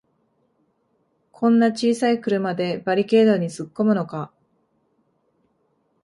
[1.31, 4.33] こんな小さい車でバリケードにつっこむのか